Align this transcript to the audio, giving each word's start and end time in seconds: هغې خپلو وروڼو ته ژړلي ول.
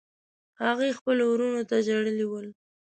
هغې 0.63 0.89
خپلو 0.99 1.23
وروڼو 1.27 1.61
ته 1.69 1.75
ژړلي 1.85 2.25
ول. 2.27 2.47